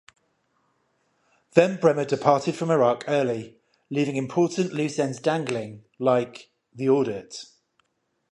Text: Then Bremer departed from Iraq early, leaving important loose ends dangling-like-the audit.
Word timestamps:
Then 1.53 1.79
Bremer 1.79 2.05
departed 2.05 2.55
from 2.55 2.71
Iraq 2.71 3.03
early, 3.07 3.59
leaving 3.91 4.15
important 4.15 4.73
loose 4.73 4.97
ends 4.97 5.19
dangling-like-the 5.19 6.89
audit. 6.89 7.37